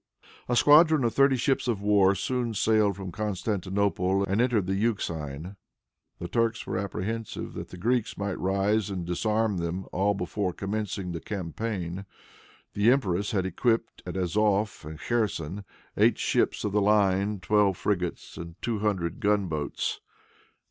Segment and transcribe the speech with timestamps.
[0.49, 5.57] A squadron of thirty ships of war soon sailed from Constantinople and entered the Euxine.
[6.17, 11.11] The Turks were apprehensive that the Greeks might rise and disarmed them all before commencing
[11.11, 12.07] the campaign.
[12.73, 15.63] The empress had equipped, at Azof and Kherson,
[15.95, 20.01] eight ships of the line, twelve frigates, and two hundred gun boats.